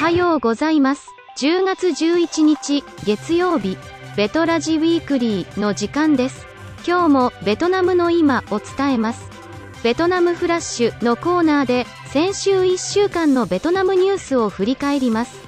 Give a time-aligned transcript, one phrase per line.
[0.00, 1.10] おはようございます。
[1.36, 3.76] 10月11日、月曜日、
[4.16, 6.46] ベトラジウィークリーの時間です。
[6.88, 9.28] 今日もベトナムの今を伝えます。
[9.82, 15.38] ベトナムフラッシュのコーナーで、先週1週間のベトナムニュースを振り返ります。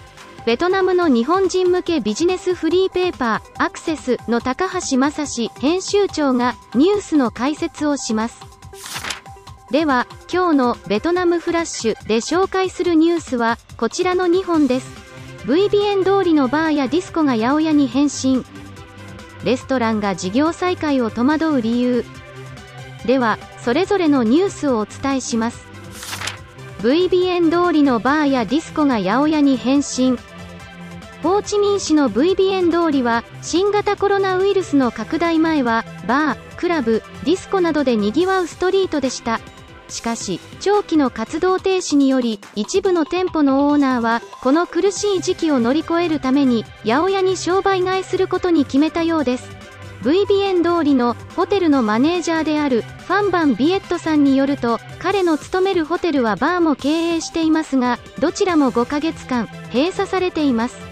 [0.44, 8.55] ベトナムの日本人向けビジネスフリーペーパー、アクセスの高橋正史編集長がニュースの解説をします。
[9.70, 15.06] では、今日のベトナムフラッシュで紹介するニュースは、こちらの2本です。
[15.44, 18.44] VBN 通りのバーやディスコが八百屋に変身。
[19.44, 22.04] レストランが事業再開を戸惑う理由。
[23.06, 25.66] では、それぞれのニュースをお伝えします。
[26.78, 30.16] VBN 通りのバーやディスコが八百屋に変身。
[31.24, 39.40] ホーチミン市の VBN 通りは新型コロナウイルスの拡大前はバー、クラブ、ディスコなどで賑わうストリートでした。
[39.88, 49.48] しかし、長期の活動停止により、一部の店舗のオーナーは、この苦しい時期を乗り越えるために、八百屋に商売替えすることに決めたようです。
[50.02, 60.85] VBN 通りのホテルのマネージャーであるファンバン・ビエットさんによると、彼の勤めるホテルはバーも経営していますが、どちらも5ヶ月間、閉鎖されています。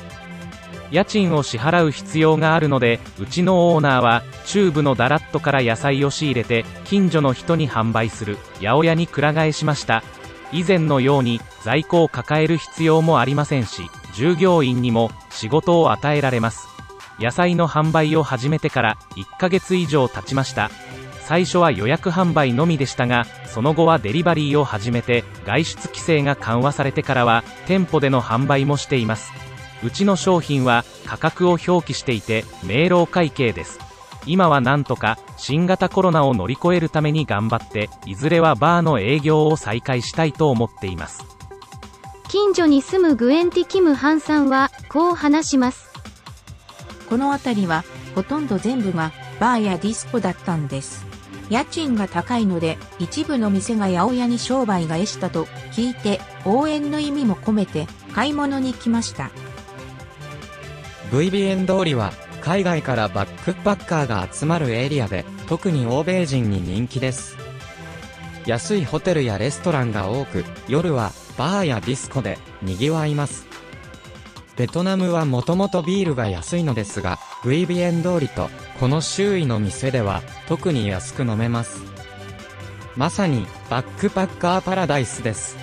[0.94, 8.38] 家賃を支払う必要があるのでうちのオーナーは中部のダラットから野菜を仕入れて近所の人に販売する。
[8.60, 10.04] 八百屋にくら替えしました。
[10.52, 13.82] 以前のように在庫を抱える必要もありませんし
[14.14, 16.68] 従業員にも仕事を与えられます。
[17.18, 20.70] 野菜の販売を始めてから1ヶ月以上経ちました。
[21.22, 29.43] 最初は予約販売のみでしたがその後はデリバリーを始めて外出規制が緩和されてからは店舗での販売もしています。
[29.84, 33.78] うちの商品は価格を表記していて明朗会計です
[34.26, 41.34] 今はなんとか新型コロナを乗り越えるために頑張っていずれはバーの営業を再開したいと思っています
[42.34, 45.92] 近所に住むグエンティ・キム・ハンさんは、こう話します。
[47.08, 47.84] この辺りは
[48.16, 51.06] ほとんど全部がバーやディスコだったんです。
[51.48, 59.30] 家賃が高いので一部の店が八百屋に商売がえしたと聞いて応援の意味も込めて買い物に来ました。
[61.14, 67.36] VBN 通りは海外からバックパッカーが集まるエリアで特に欧米人に人気です。
[68.46, 73.46] 安いホテルやレストランが多く、夜はバーやディスコで賑わいます。
[74.56, 78.50] ベトナムはもともとビールが安いのですが、VBN 通りと
[78.80, 81.80] この周囲の店では特に安く飲めます。
[82.96, 85.56] まさにバックパッカーパラダイスです。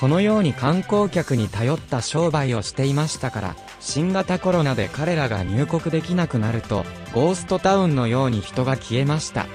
[0.00, 9.46] このように観光客に頼った商売をしていましたから、新型コロナで彼らが入国できなくなると、ゴーストタウンのように人が消えました。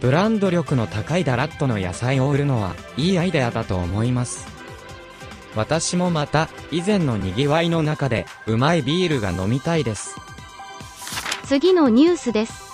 [0.00, 4.46] ブランド力の高いダラットの野菜を売るのは、いいアイデアだと思います。
[5.56, 10.14] 私もまた、以前の賑わいの中で、うまいビールが飲みたいです。
[11.44, 12.68] 次のニュースです。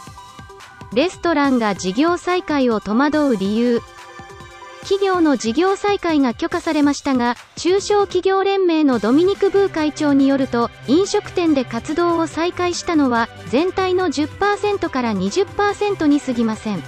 [0.92, 3.80] レストランが事業再開を戸惑う理由。
[4.84, 16.82] 企業の事業再開が許可されましたが、中小企業連盟のドミニク・ブー会長によると、飲食店で活動を再開したのは、全体の10%から20%に過ぎません。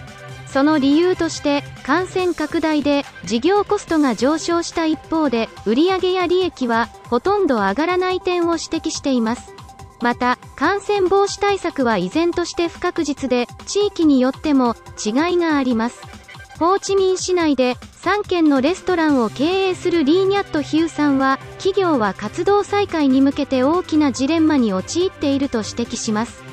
[0.47, 9.55] その理由として、感染拡大で事業コストが上昇した一方で、売上や利益はほとんど上がらない点を指摘しています。
[10.03, 16.26] また、感染防止対策は依然として不確実で、地域によっても違いがあります。
[16.59, 26.47] ホーチミン市内で3軒のレストランを経営するリーニャット・ヒューさんは、企業は活動再開に向けて大きなジレンマに陥っていると指摘します。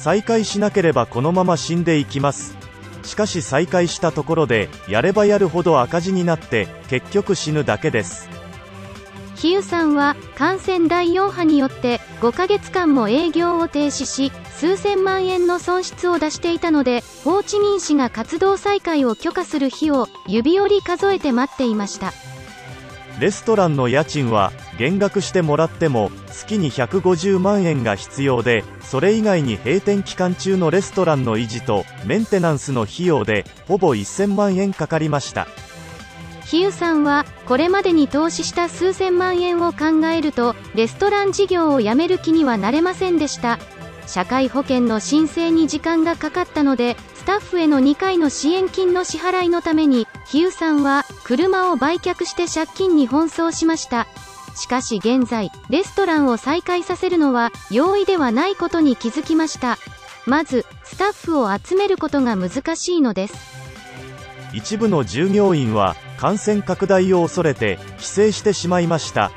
[0.00, 2.56] 再開しなければこのまま死んでいきます
[3.02, 8.29] しかし再開したところでやればやるほど赤字になって結局死ぬだけです
[9.62, 22.12] さんは感染第4波によって5ヶ月間も営業を停止し数千万円の損失を出していたのでホーチミン市が活動再開を許可する日を指折り数えて待っていました。
[23.20, 35.46] レストランの家賃は減額してもらっても月に150万円が必要でそれ以外に閉店期間中のレストランの維持とメンテナンスの費用でほぼ1000万円かかりました。
[36.50, 43.60] ヒューさんはこれまでに投資した数千万円を考えるとレストラン事業をやめる気にはなれませんでした。
[44.08, 54.08] 社会保険の申請に時間がかかったのでスタッフへの2回の支援金の支払いのためにヒューさんは車を売却して借金に奔走しました。
[54.56, 59.78] しかし現在レストランを再開させるのは容易ではないことに気づきました。
[60.26, 63.59] まずスタッフを集めることが難しいのです。
[64.52, 69.30] 一部の従業員は感染拡大を恐れて帰省してしまいました。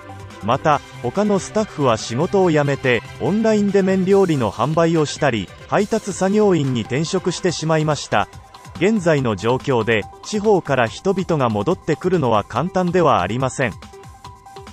[0.44, 8.28] また他のスタッフは仕事を辞めてオンラインで麺料理の販売をしたり配達作業員に転職してしまいました。
[8.78, 13.74] 現在の状況で地方から人々が戻ってくるのは簡単ではありません。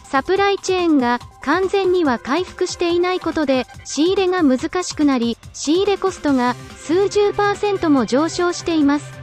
[0.05, 9.20] サプライチェーンが完全には回復していないことで仕入れが難しくなり仕入れコストが数十パーセントも上昇しています。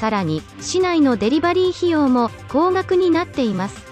[0.00, 3.90] さらに市内のデリバリー費用も高額になっています。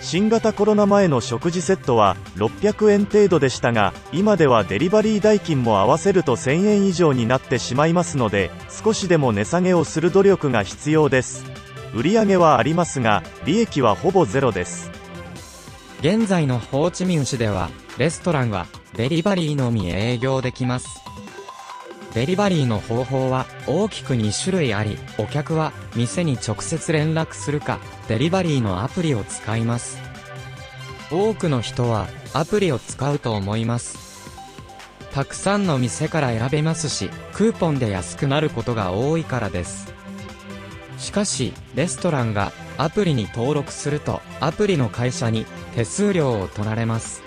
[0.00, 11.44] 新型コロナ前の食事セットは600円程度でしたが今ではデリバリー代金も合わせると1000円以上になってしまいますので少しでも値下げをする努力が必要です。
[11.94, 14.90] 売上はありますが利益はほぼゼロです。
[16.00, 18.66] 現在のホーチミン市では、レストランは、
[18.96, 21.00] デリバリーのみ営業できます。
[22.14, 27.78] デリバリーの方法は大きく2種類あり、お客は店に直接連絡するか、
[28.08, 29.98] デリバリーのアプリを使います。
[31.10, 34.30] 多くの人はアプリを使うと思います。
[35.12, 39.92] たくさんの店から選べますし、クーポンで安くなることが多いからです。
[40.98, 47.22] しかし、レストランがアプリに登録すると、アプリの会社に手数料を取られます。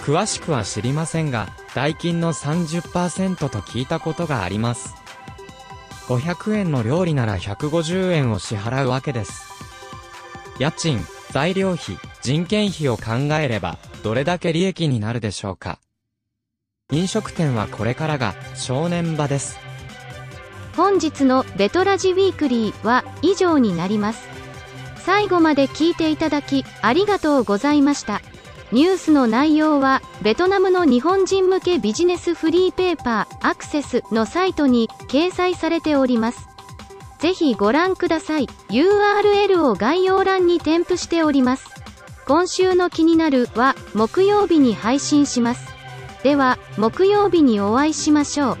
[0.00, 4.94] 詳しくは知りませんが、代金の30%と聞いたことがあります。
[6.08, 9.48] 500円の料理なら150円を支払うわけです。
[10.58, 11.00] 家賃、
[11.30, 15.78] 材料費、人件費を考えれば、どれだけ利益になるでしょうか。
[16.92, 19.70] 飲食店はこれからが正念場です。
[20.76, 24.26] 本日のベトラジウィークリーは以上になります
[24.96, 28.22] 最後まで聞いていただきありがとうございました
[28.72, 36.48] ニュースの内容はベトナムの日本人向けビジネスフリーペーパーアクセスのサイトに掲載されております。
[37.18, 38.46] ぜひご覧ください。
[38.70, 41.68] URL を概要欄に添付しております。
[42.26, 45.74] 今週の気になるは木曜日に配信します。
[46.22, 48.58] では木曜日にお会いしましょう。